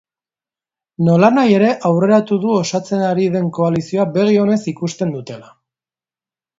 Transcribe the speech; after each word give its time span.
Nolanahi 1.09 1.53
ere, 1.57 1.67
aurreratu 1.91 2.39
du 2.47 2.55
osatzen 2.63 3.05
ari 3.13 3.29
den 3.39 3.53
koalizioa 3.61 4.09
begi 4.19 4.43
onez 4.49 4.61
ikusten 4.77 5.17
dutela. 5.19 5.57